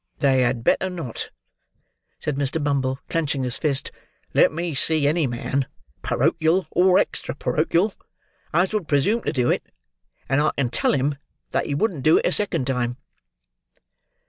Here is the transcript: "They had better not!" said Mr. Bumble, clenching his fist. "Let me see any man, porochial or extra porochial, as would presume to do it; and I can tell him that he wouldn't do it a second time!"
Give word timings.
"They 0.17 0.41
had 0.41 0.63
better 0.63 0.89
not!" 0.89 1.29
said 2.17 2.35
Mr. 2.35 2.57
Bumble, 2.63 2.97
clenching 3.07 3.43
his 3.43 3.59
fist. 3.59 3.91
"Let 4.33 4.51
me 4.51 4.73
see 4.73 5.07
any 5.07 5.27
man, 5.27 5.67
porochial 6.01 6.65
or 6.71 6.97
extra 6.97 7.35
porochial, 7.35 7.93
as 8.51 8.73
would 8.73 8.87
presume 8.87 9.21
to 9.21 9.31
do 9.31 9.51
it; 9.51 9.61
and 10.27 10.41
I 10.41 10.49
can 10.57 10.71
tell 10.71 10.93
him 10.93 11.17
that 11.51 11.67
he 11.67 11.75
wouldn't 11.75 12.01
do 12.01 12.17
it 12.17 12.25
a 12.25 12.31
second 12.31 12.65
time!" 12.65 12.97